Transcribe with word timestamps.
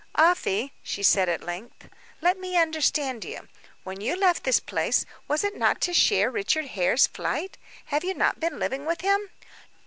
"Afy," 0.15 0.73
she 0.81 1.03
said 1.03 1.29
at 1.29 1.43
length, 1.43 1.87
"let 2.21 2.39
me 2.39 2.57
understand 2.57 3.23
you. 3.23 3.47
When 3.83 4.01
you 4.01 4.15
left 4.15 4.43
this 4.45 4.59
place, 4.59 5.05
was 5.27 5.43
it 5.43 5.55
not 5.55 5.79
to 5.81 5.93
share 5.93 6.31
Richard 6.31 6.65
Hare's 6.69 7.05
flight? 7.05 7.55
Have 7.93 8.03
you 8.03 8.15
not 8.15 8.39
been 8.39 8.57
living 8.57 8.87
with 8.87 9.01
him?" 9.01 9.29